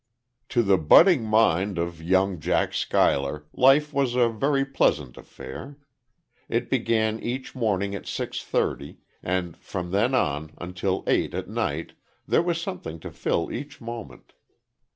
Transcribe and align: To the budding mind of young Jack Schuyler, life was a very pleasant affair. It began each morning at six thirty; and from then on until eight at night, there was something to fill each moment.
To 0.49 0.63
the 0.63 0.79
budding 0.79 1.25
mind 1.25 1.77
of 1.77 2.01
young 2.01 2.39
Jack 2.39 2.73
Schuyler, 2.73 3.45
life 3.53 3.93
was 3.93 4.15
a 4.15 4.29
very 4.29 4.65
pleasant 4.65 5.15
affair. 5.15 5.77
It 6.49 6.71
began 6.71 7.19
each 7.19 7.53
morning 7.53 7.93
at 7.93 8.07
six 8.07 8.43
thirty; 8.43 8.97
and 9.21 9.55
from 9.55 9.91
then 9.91 10.15
on 10.15 10.53
until 10.57 11.03
eight 11.05 11.35
at 11.35 11.47
night, 11.47 11.93
there 12.27 12.41
was 12.41 12.59
something 12.59 12.99
to 13.01 13.11
fill 13.11 13.51
each 13.51 13.79
moment. 13.79 14.33